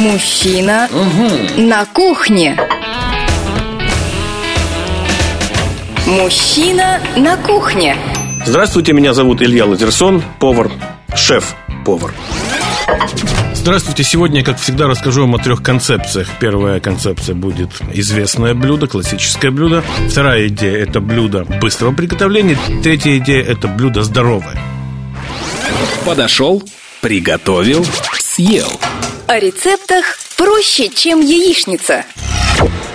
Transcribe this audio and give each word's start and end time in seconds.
Мужчина 0.00 0.88
на 1.58 1.84
кухне. 1.84 2.58
Мужчина 6.06 7.02
на 7.18 7.36
кухне. 7.36 7.98
Здравствуйте, 8.46 8.94
меня 8.94 9.12
зовут 9.12 9.42
Илья 9.42 9.66
Лазерсон, 9.66 10.22
повар, 10.38 10.70
шеф-повар. 11.14 12.14
Здравствуйте, 13.52 14.02
сегодня, 14.02 14.42
как 14.42 14.58
всегда, 14.58 14.86
расскажу 14.86 15.20
вам 15.20 15.34
о 15.34 15.38
трех 15.38 15.62
концепциях. 15.62 16.28
Первая 16.40 16.80
концепция 16.80 17.34
будет 17.34 17.68
известное 17.92 18.54
блюдо, 18.54 18.86
классическое 18.86 19.50
блюдо. 19.50 19.84
Вторая 20.08 20.48
идея– 20.48 20.78
это 20.82 21.02
блюдо 21.02 21.44
быстрого 21.60 21.92
приготовления. 21.92 22.56
Третья 22.82 23.18
идея– 23.18 23.44
это 23.46 23.68
блюдо 23.68 24.02
здоровое. 24.02 24.58
Подошел, 26.06 26.62
приготовил, 27.02 27.84
съел. 28.18 28.80
О 29.30 29.38
рецептах 29.38 30.18
проще, 30.36 30.88
чем 30.88 31.20
яичница. 31.20 32.04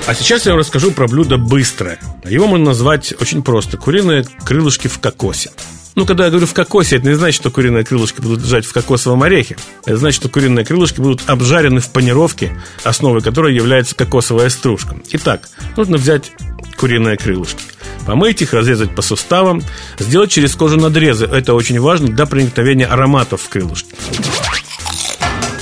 А 0.05 0.13
сейчас 0.13 0.45
я 0.45 0.51
вам 0.51 0.59
расскажу 0.59 0.91
про 0.91 1.07
блюдо 1.07 1.37
быстрое. 1.37 1.97
Его 2.25 2.45
можно 2.45 2.65
назвать 2.65 3.13
очень 3.21 3.41
просто– 3.41 3.77
куриные 3.85 4.25
крылышки 4.43 4.89
в 4.89 4.99
кокосе. 4.99 5.51
Ну, 5.95 6.05
когда 6.05 6.25
я 6.25 6.31
говорю 6.31 6.45
в 6.45 6.53
кокосе, 6.53 6.97
это 6.97 7.07
не 7.07 7.13
значит, 7.13 7.39
что 7.39 7.51
куриные 7.51 7.85
крылышки 7.85 8.19
будут 8.19 8.43
лежать 8.43 8.65
в 8.65 8.73
кокосовом 8.73 9.23
орехе. 9.23 9.55
Это 9.85 9.95
значит, 9.95 10.19
что 10.19 10.27
куриные 10.27 10.65
крылышки 10.65 10.99
будут 10.99 11.21
обжарены 11.25 11.79
в 11.79 11.89
панировке, 11.89 12.51
основой 12.83 13.21
которой 13.21 13.55
является 13.55 13.95
кокосовая 13.95 14.49
стружка. 14.49 14.97
Итак, 15.11 15.47
нужно 15.77 15.95
взять 15.95 16.33
куриные 16.75 17.15
крылышки. 17.15 17.63
Помыть 18.05 18.41
их, 18.41 18.53
разрезать 18.53 18.93
по 18.93 19.01
суставам, 19.01 19.63
сделать 19.99 20.31
через 20.31 20.53
кожу 20.53 20.75
надрезы. 20.75 21.27
Это 21.27 21.53
очень 21.53 21.79
важно 21.79 22.09
для 22.09 22.25
проникновения 22.25 22.87
ароматов 22.87 23.41
в 23.41 23.47
крылышки. 23.47 23.95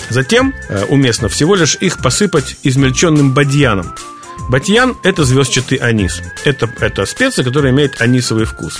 Затем 0.09 0.53
э, 0.69 0.85
уместно 0.85 1.29
всего 1.29 1.55
лишь 1.55 1.75
их 1.75 1.99
посыпать 1.99 2.57
измельченным 2.63 3.33
бадьяном. 3.33 3.93
Бадьян– 4.49 4.97
это 5.03 5.23
звездчатый 5.23 5.77
анис. 5.77 6.21
Это, 6.43 6.69
это 6.79 7.05
специя, 7.05 7.45
которая 7.45 7.71
имеет 7.71 8.01
анисовый 8.01 8.45
вкус. 8.45 8.79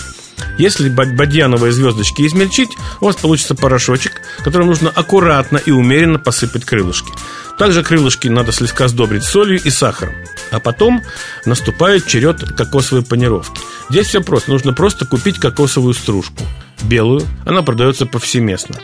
Если 0.58 0.90
бадьяновые 0.90 1.72
звездочки 1.72 2.24
измельчить, 2.28 2.70
у 3.02 3.06
вас 3.06 3.16
получится 3.16 3.56
порошочек, 3.56 4.22
которым 4.44 4.68
нужно 4.68 4.90
аккуратно 4.90 5.58
и 5.58 5.72
умеренно 5.72 6.20
посыпать 6.20 6.66
крылышки. 6.66 7.12
Также 7.58 7.84
крылышки 7.84 8.28
надо 8.28 8.52
слегка 8.52 8.88
сдобрить 8.88 9.24
солью 9.24 9.60
и 9.64 9.70
сахаром. 9.70 10.16
А 10.52 10.60
потом 10.60 11.02
наступает 11.46 12.06
черед 12.08 12.44
кокосовой 12.56 13.04
панировки. 13.04 13.62
Здесь 13.90 14.08
все 14.08 14.22
просто. 14.22 14.52
Нужно 14.52 14.74
просто 14.74 15.06
купить 15.06 15.40
кокосовую 15.40 15.94
стружку. 15.94 16.44
Белую. 16.84 17.26
Она 17.46 17.62
продается 17.62 18.06
повсеместно. 18.06 18.76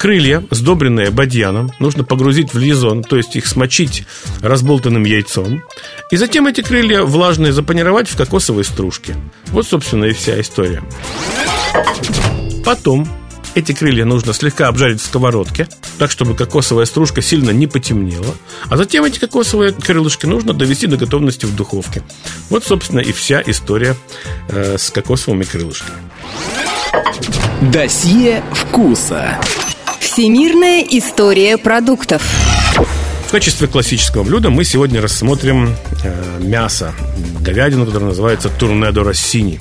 Крылья, 0.00 0.42
сдобренные 0.50 1.10
бадьяном, 1.10 1.72
нужно 1.78 2.04
погрузить 2.04 2.54
в 2.54 2.58
лизон, 2.58 3.04
то 3.04 3.18
есть 3.18 3.36
их 3.36 3.46
смочить 3.46 4.04
разболтанным 4.40 5.04
яйцом. 5.04 5.62
И 6.10 6.16
затем 6.16 6.46
эти 6.46 6.62
крылья 6.62 7.02
влажные 7.02 7.52
запанировать 7.52 8.08
в 8.08 8.16
кокосовой 8.16 8.64
стружке. 8.64 9.14
Вот, 9.48 9.66
собственно, 9.66 10.06
и 10.06 10.14
вся 10.14 10.40
история. 10.40 10.82
Потом 12.64 13.06
эти 13.54 13.72
крылья 13.72 14.06
нужно 14.06 14.32
слегка 14.32 14.68
обжарить 14.68 15.02
в 15.02 15.04
сковородке, 15.04 15.68
так, 15.98 16.10
чтобы 16.10 16.34
кокосовая 16.34 16.86
стружка 16.86 17.20
сильно 17.20 17.50
не 17.50 17.66
потемнела. 17.66 18.34
А 18.70 18.78
затем 18.78 19.04
эти 19.04 19.18
кокосовые 19.18 19.72
крылышки 19.72 20.24
нужно 20.24 20.54
довести 20.54 20.86
до 20.86 20.96
готовности 20.96 21.44
в 21.44 21.54
духовке. 21.54 22.02
Вот, 22.48 22.64
собственно, 22.64 23.00
и 23.00 23.12
вся 23.12 23.42
история 23.46 23.94
э, 24.48 24.78
с 24.78 24.88
кокосовыми 24.88 25.44
крылышками. 25.44 25.98
Досье 27.60 28.42
вкуса. 28.54 29.38
Всемирная 30.12 30.84
история 30.90 31.56
продуктов. 31.56 32.20
В 33.28 33.30
качестве 33.30 33.68
классического 33.68 34.24
блюда 34.24 34.50
мы 34.50 34.64
сегодня 34.64 35.00
рассмотрим 35.00 35.76
э, 36.02 36.40
мясо, 36.40 36.94
говядину, 37.40 37.86
которое 37.86 38.06
называется 38.06 38.48
турнедо 38.48 39.04
Россини. 39.04 39.60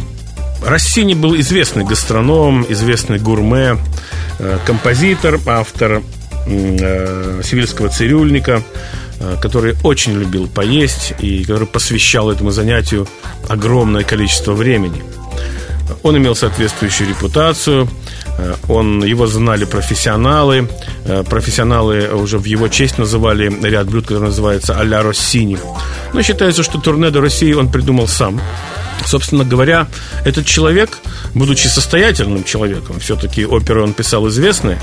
Россини 0.65 1.13
был 1.13 1.35
известный 1.39 1.85
гастроном, 1.85 2.65
известный 2.67 3.19
гурме, 3.19 3.77
э, 4.39 4.57
композитор, 4.65 5.39
автор 5.45 6.01
э, 6.47 7.41
сивильского 7.43 7.89
цирюльника, 7.89 8.63
э, 9.19 9.35
который 9.39 9.75
очень 9.83 10.13
любил 10.13 10.47
поесть 10.47 11.13
и 11.19 11.43
который 11.43 11.67
посвящал 11.67 12.31
этому 12.31 12.49
занятию 12.49 13.07
огромное 13.47 14.03
количество 14.03 14.53
времени. 14.53 15.03
Он 16.03 16.17
имел 16.17 16.35
соответствующую 16.35 17.09
репутацию, 17.09 17.87
Э, 18.39 18.55
он, 18.69 19.03
его 19.03 19.27
знали 19.27 19.65
профессионалы. 19.65 20.67
Э, 21.05 21.23
профессионалы 21.23 22.07
уже 22.13 22.37
в 22.37 22.45
его 22.45 22.67
честь 22.67 22.97
называли 22.97 23.51
ряд 23.67 23.87
блюд, 23.87 24.07
который 24.07 24.25
называется 24.25 24.77
«Аля 24.79 25.03
Россини». 25.03 25.57
Но 26.13 26.21
считается, 26.21 26.63
что 26.63 26.79
турне 26.79 27.09
до 27.09 27.21
России 27.21 27.53
он 27.53 27.71
придумал 27.71 28.07
сам. 28.07 28.39
Собственно 29.05 29.45
говоря, 29.45 29.87
этот 30.25 30.45
человек, 30.45 30.97
будучи 31.33 31.67
состоятельным 31.67 32.43
человеком, 32.43 32.99
все-таки 32.99 33.45
оперы 33.45 33.81
он 33.81 33.93
писал 33.93 34.27
известные, 34.27 34.79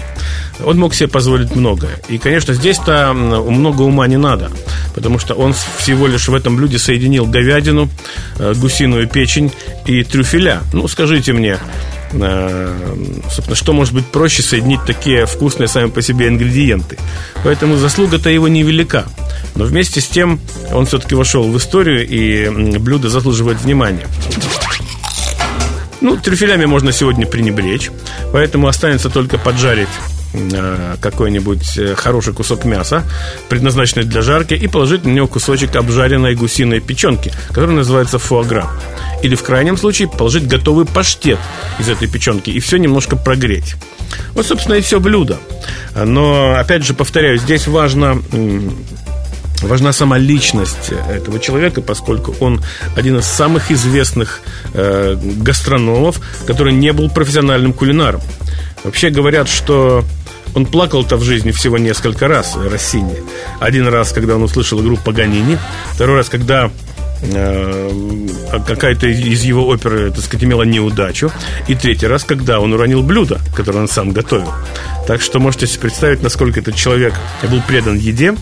он 0.64 0.78
мог 0.78 0.94
себе 0.94 1.08
позволить 1.08 1.54
многое. 1.54 2.00
И, 2.08 2.18
конечно, 2.18 2.54
здесь-то 2.54 3.12
много 3.12 3.82
ума 3.82 4.06
не 4.06 4.16
надо, 4.16 4.50
потому 4.94 5.18
что 5.18 5.34
он 5.34 5.54
всего 5.78 6.06
лишь 6.06 6.28
в 6.28 6.34
этом 6.34 6.56
блюде 6.56 6.78
соединил 6.78 7.26
говядину, 7.26 7.90
э, 8.38 8.54
гусиную 8.56 9.06
печень 9.06 9.52
и 9.84 10.02
трюфеля. 10.02 10.62
Ну, 10.72 10.88
скажите 10.88 11.32
мне, 11.32 11.58
собственно, 12.12 13.54
что 13.54 13.72
может 13.72 13.94
быть 13.94 14.06
проще 14.06 14.42
соединить 14.42 14.84
такие 14.86 15.26
вкусные 15.26 15.68
сами 15.68 15.88
по 15.88 16.02
себе 16.02 16.28
ингредиенты. 16.28 16.98
Поэтому 17.44 17.76
заслуга-то 17.76 18.30
его 18.30 18.48
невелика. 18.48 19.06
Но 19.54 19.64
вместе 19.64 20.00
с 20.00 20.06
тем 20.06 20.40
он 20.72 20.86
все-таки 20.86 21.14
вошел 21.14 21.50
в 21.50 21.56
историю, 21.56 22.06
и 22.06 22.78
блюдо 22.78 23.08
заслуживает 23.08 23.60
внимания. 23.60 24.06
Ну, 26.00 26.16
трюфелями 26.16 26.66
можно 26.66 26.92
сегодня 26.92 27.26
пренебречь, 27.26 27.90
поэтому 28.32 28.68
останется 28.68 29.08
только 29.10 29.38
поджарить 29.38 29.88
э, 29.88 30.15
какой-нибудь 31.00 31.78
э, 31.78 31.94
хороший 31.94 32.32
кусок 32.32 32.64
мяса, 32.64 33.04
предназначенный 33.48 34.04
для 34.04 34.22
жарки, 34.22 34.54
и 34.54 34.66
положить 34.66 35.04
на 35.04 35.10
него 35.10 35.26
кусочек 35.26 35.74
обжаренной 35.76 36.34
гусиной 36.34 36.80
печенки, 36.80 37.32
который 37.48 37.74
называется 37.74 38.18
фуагра. 38.18 38.68
Или 39.22 39.34
в 39.34 39.42
крайнем 39.42 39.76
случае 39.76 40.08
положить 40.08 40.46
готовый 40.46 40.84
паштет 40.84 41.38
из 41.78 41.88
этой 41.88 42.08
печенки 42.08 42.50
и 42.50 42.60
все 42.60 42.76
немножко 42.76 43.16
прогреть. 43.16 43.76
Вот, 44.32 44.46
собственно, 44.46 44.74
и 44.74 44.80
все 44.80 45.00
блюдо. 45.00 45.38
Но, 45.94 46.54
опять 46.54 46.84
же, 46.84 46.94
повторяю, 46.94 47.38
здесь 47.38 47.66
важно 47.66 48.22
важна 49.62 49.92
сама 49.92 50.18
личность 50.18 50.92
этого 51.08 51.38
человека, 51.40 51.80
поскольку 51.80 52.34
он 52.40 52.62
один 52.94 53.18
из 53.18 53.24
самых 53.24 53.70
известных 53.70 54.40
э, 54.74 55.16
гастрономов, 55.38 56.20
который 56.46 56.72
не 56.72 56.92
был 56.92 57.08
профессиональным 57.08 57.72
кулинаром. 57.72 58.20
Вообще 58.86 59.10
говорят, 59.10 59.48
что 59.48 60.02
он 60.54 60.64
плакал-то 60.64 61.16
в 61.16 61.22
жизни 61.22 61.50
всего 61.50 61.76
несколько 61.76 62.26
раз, 62.28 62.56
Россини. 62.56 63.16
Один 63.60 63.86
раз, 63.88 64.12
когда 64.12 64.36
он 64.36 64.42
услышал 64.42 64.80
игру 64.80 64.96
Паганини, 64.96 65.58
второй 65.92 66.16
раз, 66.16 66.30
когда 66.30 66.70
Э, 67.22 67.90
какая-то 68.66 69.06
из 69.06 69.42
его 69.42 69.66
оперы, 69.66 70.10
так 70.10 70.22
сказать, 70.22 70.44
имела 70.44 70.62
неудачу. 70.62 71.30
И 71.68 71.74
третий 71.74 72.06
раз, 72.06 72.24
когда 72.24 72.60
он 72.60 72.72
уронил 72.72 73.02
блюдо, 73.02 73.40
которое 73.54 73.80
он 73.80 73.88
сам 73.88 74.12
готовил. 74.12 74.52
Так 75.06 75.22
что 75.22 75.38
можете 75.38 75.66
себе 75.66 75.82
представить, 75.82 76.22
насколько 76.22 76.60
этот 76.60 76.76
человек 76.76 77.14
был 77.50 77.62
предан 77.66 77.96
еде. 77.96 78.34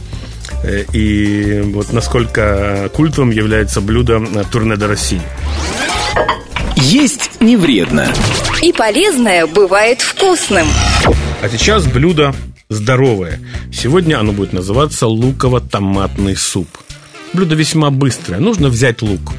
Э, 0.62 0.84
и 0.92 1.62
вот 1.72 1.92
насколько 1.92 2.90
культовым 2.94 3.30
является 3.30 3.80
блюдо 3.80 4.22
турне 4.50 4.76
до 4.76 4.88
России. 4.88 5.22
Есть 6.84 7.40
не 7.40 7.56
вредно. 7.56 8.12
И 8.60 8.70
полезное 8.70 9.46
бывает 9.46 10.02
вкусным. 10.02 10.66
А 11.40 11.48
сейчас 11.48 11.86
блюдо 11.86 12.34
здоровое. 12.68 13.40
Сегодня 13.72 14.20
оно 14.20 14.32
будет 14.32 14.52
называться 14.52 15.06
луково-томатный 15.06 16.36
суп. 16.36 16.68
Блюдо 17.32 17.54
весьма 17.54 17.90
быстрое. 17.90 18.38
Нужно 18.38 18.68
взять 18.68 19.00
лук, 19.00 19.32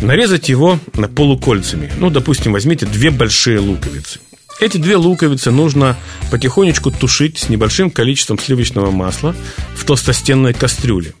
нарезать 0.00 0.48
его 0.48 0.78
на 0.94 1.06
полукольцами. 1.06 1.92
Ну, 1.98 2.08
допустим, 2.08 2.52
возьмите 2.54 2.86
две 2.86 3.10
большие 3.10 3.58
луковицы. 3.58 4.18
Эти 4.58 4.78
две 4.78 4.96
луковицы 4.96 5.50
нужно 5.50 5.98
потихонечку 6.30 6.90
тушить 6.90 7.36
с 7.36 7.50
небольшим 7.50 7.90
количеством 7.90 8.38
сливочного 8.38 8.90
масла 8.90 9.36
в 9.76 9.84
толстостенной 9.84 10.54
кастрюле. 10.54 11.12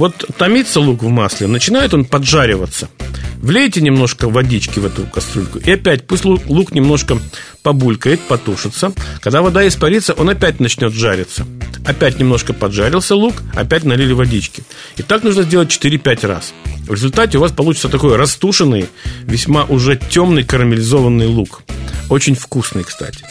Вот 0.00 0.24
томится 0.38 0.80
лук 0.80 1.02
в 1.02 1.08
масле, 1.08 1.46
начинает 1.46 1.92
он 1.92 2.06
поджариваться. 2.06 2.88
Влейте 3.36 3.82
немножко 3.82 4.30
водички 4.30 4.78
в 4.78 4.86
эту 4.86 5.02
кастрюльку. 5.02 5.58
И 5.58 5.70
опять 5.72 6.06
пусть 6.06 6.24
лук, 6.24 6.72
немножко 6.72 7.18
побулькает, 7.62 8.18
потушится. 8.22 8.94
Когда 9.20 9.42
вода 9.42 9.68
испарится, 9.68 10.14
он 10.14 10.30
опять 10.30 10.58
начнет 10.58 10.94
жариться. 10.94 11.46
Опять 11.84 12.18
немножко 12.18 12.54
поджарился 12.54 13.14
лук, 13.14 13.34
опять 13.54 13.84
налили 13.84 14.14
водички. 14.14 14.62
И 14.96 15.02
так 15.02 15.22
нужно 15.22 15.42
сделать 15.42 15.68
4-5 15.68 16.26
раз. 16.26 16.54
В 16.86 16.94
результате 16.94 17.36
у 17.36 17.42
вас 17.42 17.52
получится 17.52 17.90
такой 17.90 18.16
растушенный, 18.16 18.86
весьма 19.24 19.64
уже 19.64 19.96
темный 19.96 20.44
карамелизованный 20.44 21.26
лук. 21.26 21.60
Очень 22.08 22.36
вкусный, 22.36 22.84
кстати. 22.84 23.22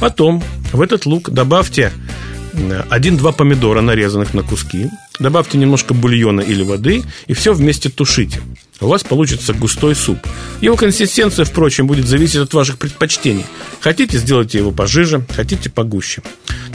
Потом 0.00 0.42
в 0.72 0.80
этот 0.80 1.04
лук 1.04 1.28
добавьте 1.28 1.92
один-два 2.90 3.32
помидора, 3.32 3.80
нарезанных 3.80 4.34
на 4.34 4.42
куски. 4.42 4.88
Добавьте 5.18 5.58
немножко 5.58 5.94
бульона 5.94 6.40
или 6.40 6.62
воды 6.62 7.02
и 7.26 7.34
все 7.34 7.52
вместе 7.52 7.88
тушите. 7.88 8.40
У 8.80 8.86
вас 8.86 9.02
получится 9.02 9.52
густой 9.52 9.94
суп. 9.94 10.18
Его 10.60 10.76
консистенция, 10.76 11.44
впрочем, 11.44 11.86
будет 11.86 12.06
зависеть 12.06 12.36
от 12.36 12.54
ваших 12.54 12.78
предпочтений. 12.78 13.44
Хотите, 13.80 14.18
сделайте 14.18 14.58
его 14.58 14.70
пожиже, 14.70 15.24
хотите 15.34 15.68
погуще. 15.68 16.22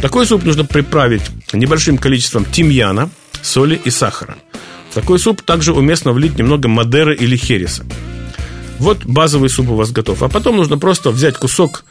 Такой 0.02 0.26
суп 0.26 0.44
нужно 0.44 0.66
приправить 0.66 1.24
небольшим 1.54 1.98
количеством 1.98 2.46
тимьяна, 2.46 3.10
соли 3.42 3.80
и 3.84 3.90
сахара. 3.90 4.36
В 4.90 4.96
такой 4.96 5.18
суп 5.18 5.42
также 5.42 5.74
уместно 5.74 6.12
влить 6.12 6.38
немного 6.38 6.68
мадеры 6.68 7.16
или 7.16 7.38
хереса. 7.38 7.86
Вот 8.84 9.06
базовый 9.06 9.50
суп 9.50 9.70
у 9.70 9.76
вас 9.76 9.94
готов. 9.94 10.24
А 10.24 10.28
потом 10.28 10.58
нужно 10.58 10.78
просто 10.78 11.12
взять 11.12 11.38
кусок 11.38 11.86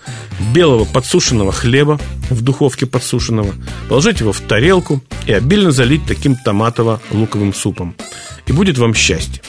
белого 0.52 0.84
подсушенного 0.84 1.50
хлеба 1.50 1.98
в 2.28 2.42
духовке 2.42 2.84
подсушенного, 2.84 3.54
положить 3.88 4.20
его 4.20 4.34
в 4.34 4.40
тарелку 4.40 5.02
и 5.26 5.32
обильно 5.32 5.70
залить 5.70 6.02
таким 6.06 6.36
томатово-луковым 6.44 7.54
супом. 7.54 7.94
И 8.46 8.52
будет 8.52 8.76
вам 8.76 8.92
счастье. 8.92 9.40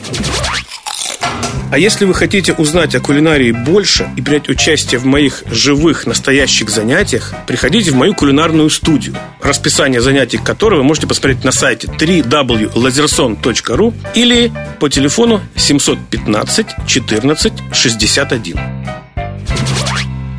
А 1.74 1.78
если 1.80 2.06
вы 2.06 2.14
хотите 2.14 2.54
узнать 2.54 2.94
о 2.94 3.00
кулинарии 3.00 3.52
больше 3.52 4.08
и 4.16 4.22
принять 4.22 4.48
участие 4.48 5.00
в 5.00 5.06
моих 5.06 5.42
живых, 5.48 6.06
настоящих 6.06 6.70
занятиях, 6.70 7.34
приходите 7.48 7.90
в 7.90 7.96
мою 7.96 8.14
кулинарную 8.14 8.70
студию, 8.70 9.16
расписание 9.42 10.00
занятий 10.00 10.38
которой 10.38 10.76
вы 10.76 10.84
можете 10.84 11.08
посмотреть 11.08 11.44
на 11.44 11.52
сайте 11.52 11.88
www.lazerson.ru 11.88 13.94
или 14.14 14.52
по 14.80 14.88
телефону 14.88 15.42
715 15.56 16.68
14 16.86 17.54
61. 17.72 18.60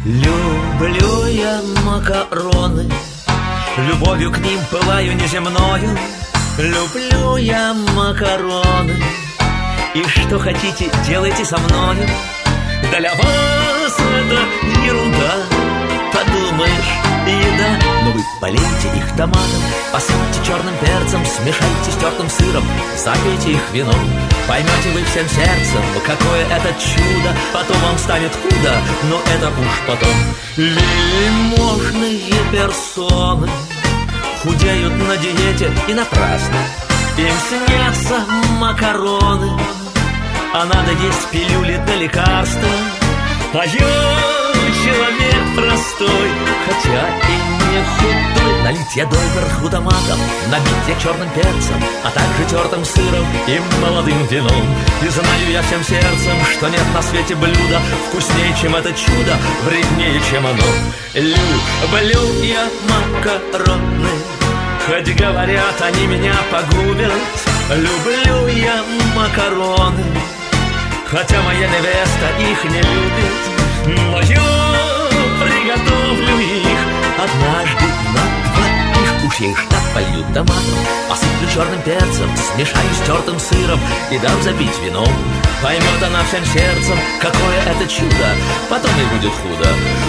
Люблю 0.05 1.27
я 1.27 1.61
макароны, 1.85 2.89
любовью 3.89 4.31
к 4.31 4.39
ним 4.39 4.61
пылаю 4.71 5.17
неземною. 5.17 5.99
Люблю 6.59 7.39
я 7.39 7.75
макароны, 7.75 8.95
и 9.95 10.03
что 10.09 10.39
хотите, 10.39 10.91
делайте 11.07 11.45
со 11.45 11.57
мною 11.57 12.07
Для 12.91 13.15
вас 13.15 13.97
это 13.99 14.41
ерунда. 14.85 15.35
Подумаешь, 16.13 16.93
еда. 17.27 17.79
Но 18.05 18.11
вы 18.11 18.21
полейте 18.41 18.89
их 18.97 19.17
томатом 19.17 19.63
Посыпьте 19.93 20.45
черным 20.45 20.75
перцем 20.79 21.25
Смешайте 21.25 21.91
с 21.91 21.97
тертым 21.97 22.29
сыром 22.29 22.65
Запейте 22.97 23.53
их 23.53 23.71
вином. 23.73 23.95
Поймете 24.49 24.91
вы 24.93 25.05
всем 25.05 25.29
сердцем 25.29 25.83
Какое 26.05 26.45
это 26.47 26.75
чудо. 26.75 27.35
Потом 27.53 27.77
вам 27.79 27.99
станет 27.99 28.33
худо 28.35 28.73
Но 29.09 29.21
это 29.33 29.49
уж 29.49 29.81
потом. 29.87 30.15
Вельможные 30.57 32.33
персоны 32.53 33.49
Худеют 34.43 34.93
на 34.93 35.17
диете 35.17 35.73
и 35.89 35.95
напрасно. 35.95 36.59
Им 37.17 37.33
снятся 37.49 38.25
макароны 38.59 39.53
А 40.57 40.65
надо 40.67 40.93
есть 40.93 41.31
пилюли 41.33 41.83
для 41.85 41.97
лекарства. 41.97 42.69
А 43.55 43.67
я 43.67 43.73
человек 44.85 45.57
простой 45.57 46.31
Хотя 46.65 47.09
и 47.09 47.37
не 47.59 47.83
худой. 47.83 48.63
Налить 48.63 48.95
я 48.95 49.05
доверху 49.07 49.69
томатом 49.69 50.19
Набить 50.53 50.89
я 50.89 51.01
черным 51.01 51.29
перцем 51.31 51.83
А 52.05 52.11
также 52.11 52.45
тертым 52.49 52.85
сыром 52.85 53.27
и 53.49 53.61
молодым 53.83 54.27
вином. 54.29 54.65
И 55.03 55.09
знаю 55.09 55.51
я 55.51 55.61
всем 55.63 55.83
сердцем 55.83 56.37
Что 56.57 56.69
нет 56.69 56.87
на 56.95 57.03
свете 57.03 57.35
блюда 57.35 57.81
Вкуснее, 58.07 58.55
чем 58.63 58.77
это 58.77 58.93
чудо 58.93 59.37
Вреднее, 59.65 60.21
чем 60.31 60.47
оно. 60.47 60.63
Люблю 61.15 62.45
я 62.45 62.69
макароны. 62.89 64.09
Хоть 64.87 65.17
говорят, 65.17 65.83
они 65.83 66.07
меня 66.07 66.37
погубят. 66.53 67.13
Люблю 67.71 68.47
я 68.47 68.85
макароны 69.17 70.05
Хотя 71.07 71.43
моя 71.43 71.69
невеста 71.69 72.27
их 72.41 72.65
не 72.65 72.81
любит 72.81 73.35
Но 73.87 74.21
я 74.21 74.43
приготовлю 75.41 76.39
их 76.41 76.79
Однажды 77.19 77.85
на 78.15 78.23
двоих. 78.51 79.25
Уж 79.27 79.41
я 79.41 79.51
их 79.51 79.69
так 79.69 79.83
полью 79.93 80.25
томатом 80.33 80.79
Посыплю 81.09 81.49
черным 81.53 81.83
перцем 81.83 82.31
Смешаю 82.37 82.89
с 82.95 83.07
тертым 83.07 83.39
сыром 83.39 83.81
И 84.11 84.19
дам 84.19 84.43
запить 84.43 84.79
вином 84.85 85.09
Поймет 85.63 86.03
она 86.03 86.25
всем 86.25 86.45
сердцем 86.47 86.99
Какое 87.21 87.61
это 87.67 87.87
чудо 87.87 88.29
Потом 88.71 88.91
и 88.91 89.15
будет 89.15 89.33
худо. 89.33 89.69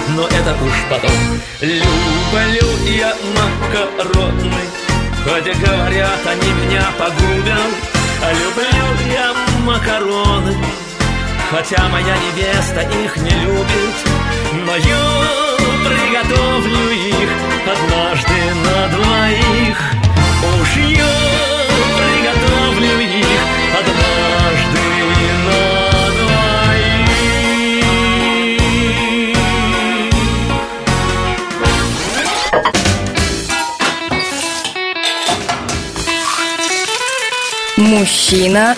Но 0.10 0.28
это 0.28 0.56
уж 0.64 0.74
потом. 0.90 1.12
Люблю 1.62 2.68
я 2.88 3.14
макароны 3.36 4.54
Хотя 5.26 5.54
говорят, 5.54 6.20
они 6.26 6.54
меня 6.54 6.88
погубят. 6.98 7.96
Люблю 8.32 9.14
я 9.14 9.34
макароны 9.66 10.56
Хотя 11.52 11.88
моя 11.90 12.16
невеста 12.18 12.82
их 12.82 13.18
не 13.18 13.30
любит 13.30 13.96
Но 14.66 14.76
я 14.76 15.26
приготовлю 15.86 16.92
их 16.92 17.30
Однажды 17.66 18.34
на 18.64 18.88
двоих. 18.90 19.78
Уж 20.62 20.78
я 20.78 21.06
приготовлю 21.98 23.00
их 23.00 23.42
Однажды 23.80 24.80
на 25.46 25.86
Мужчина 37.78 38.76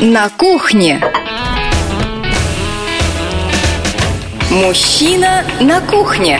на 0.00 0.28
кухне. 0.30 1.21
Мужчина 4.52 5.44
на 5.62 5.80
кухне. 5.80 6.38